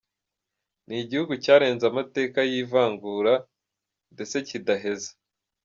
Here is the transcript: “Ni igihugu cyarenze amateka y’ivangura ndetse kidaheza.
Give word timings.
“Ni 0.87 0.95
igihugu 1.03 1.33
cyarenze 1.43 1.83
amateka 1.91 2.39
y’ivangura 2.51 3.33
ndetse 4.13 4.35
kidaheza. 4.47 5.11